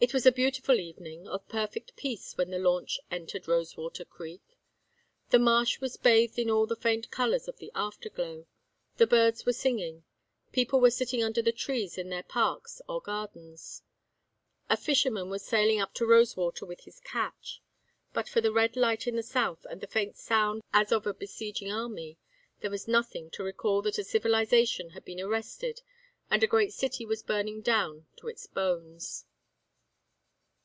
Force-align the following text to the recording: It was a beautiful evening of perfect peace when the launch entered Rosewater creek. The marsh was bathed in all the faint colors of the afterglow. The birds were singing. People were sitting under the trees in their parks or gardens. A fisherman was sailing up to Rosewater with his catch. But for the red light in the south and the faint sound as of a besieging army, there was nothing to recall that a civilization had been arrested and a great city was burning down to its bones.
It 0.00 0.14
was 0.14 0.24
a 0.24 0.30
beautiful 0.30 0.78
evening 0.78 1.26
of 1.26 1.48
perfect 1.48 1.96
peace 1.96 2.36
when 2.38 2.52
the 2.52 2.58
launch 2.60 3.00
entered 3.10 3.48
Rosewater 3.48 4.04
creek. 4.04 4.56
The 5.30 5.40
marsh 5.40 5.80
was 5.80 5.96
bathed 5.96 6.38
in 6.38 6.48
all 6.48 6.68
the 6.68 6.76
faint 6.76 7.10
colors 7.10 7.48
of 7.48 7.56
the 7.58 7.72
afterglow. 7.74 8.46
The 8.98 9.08
birds 9.08 9.44
were 9.44 9.52
singing. 9.52 10.04
People 10.52 10.80
were 10.80 10.92
sitting 10.92 11.20
under 11.20 11.42
the 11.42 11.50
trees 11.50 11.98
in 11.98 12.10
their 12.10 12.22
parks 12.22 12.80
or 12.88 13.00
gardens. 13.00 13.82
A 14.70 14.76
fisherman 14.76 15.30
was 15.30 15.44
sailing 15.44 15.80
up 15.80 15.94
to 15.94 16.06
Rosewater 16.06 16.64
with 16.64 16.82
his 16.82 17.00
catch. 17.00 17.60
But 18.12 18.28
for 18.28 18.40
the 18.40 18.52
red 18.52 18.76
light 18.76 19.08
in 19.08 19.16
the 19.16 19.24
south 19.24 19.66
and 19.68 19.80
the 19.80 19.88
faint 19.88 20.16
sound 20.16 20.62
as 20.72 20.92
of 20.92 21.08
a 21.08 21.12
besieging 21.12 21.72
army, 21.72 22.18
there 22.60 22.70
was 22.70 22.86
nothing 22.86 23.30
to 23.30 23.42
recall 23.42 23.82
that 23.82 23.98
a 23.98 24.04
civilization 24.04 24.90
had 24.90 25.04
been 25.04 25.18
arrested 25.18 25.82
and 26.30 26.44
a 26.44 26.46
great 26.46 26.72
city 26.72 27.04
was 27.04 27.24
burning 27.24 27.62
down 27.62 28.06
to 28.18 28.28
its 28.28 28.46
bones. 28.46 29.24